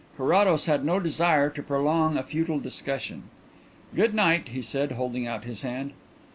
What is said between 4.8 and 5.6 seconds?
holding out